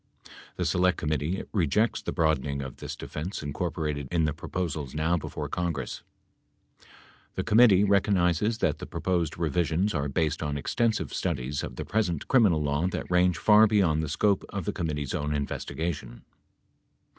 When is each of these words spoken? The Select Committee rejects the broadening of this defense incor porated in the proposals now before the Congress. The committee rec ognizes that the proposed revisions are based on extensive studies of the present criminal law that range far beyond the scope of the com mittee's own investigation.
The 0.55 0.65
Select 0.65 0.97
Committee 0.97 1.43
rejects 1.53 2.01
the 2.01 2.11
broadening 2.11 2.63
of 2.63 2.77
this 2.77 2.95
defense 2.95 3.41
incor 3.41 3.71
porated 3.71 4.07
in 4.11 4.25
the 4.25 4.33
proposals 4.33 4.95
now 4.95 5.15
before 5.15 5.45
the 5.45 5.51
Congress. 5.51 6.01
The 7.35 7.43
committee 7.43 7.83
rec 7.83 8.05
ognizes 8.05 8.61
that 8.61 8.79
the 8.79 8.87
proposed 8.87 9.37
revisions 9.37 9.93
are 9.93 10.09
based 10.09 10.41
on 10.41 10.57
extensive 10.57 11.13
studies 11.13 11.61
of 11.61 11.75
the 11.75 11.85
present 11.85 12.27
criminal 12.27 12.63
law 12.63 12.87
that 12.87 13.11
range 13.11 13.37
far 13.37 13.67
beyond 13.67 14.01
the 14.01 14.09
scope 14.09 14.43
of 14.49 14.65
the 14.65 14.73
com 14.73 14.87
mittee's 14.87 15.13
own 15.13 15.35
investigation. 15.35 16.23